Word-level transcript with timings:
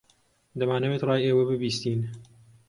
دەمانەوێت 0.59 1.01
ڕای 1.09 1.25
ئێوە 1.27 1.43
ببیستین. 1.49 2.01